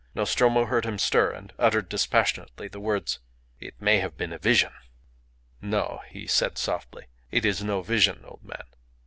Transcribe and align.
Nostromo 0.15 0.65
heard 0.65 0.83
him 0.83 0.97
stir 0.97 1.29
and 1.29 1.53
utter 1.59 1.79
dispassionately 1.79 2.67
the 2.67 2.79
words 2.79 3.19
"It 3.59 3.79
may 3.79 3.99
have 3.99 4.17
been 4.17 4.33
a 4.33 4.39
vision." 4.39 4.73
"No," 5.61 6.01
he 6.09 6.25
said, 6.25 6.57
softly. 6.57 7.05
"It 7.29 7.45
is 7.45 7.63
no 7.63 7.83
vision, 7.83 8.25
old 8.25 8.43
man." 8.43 8.65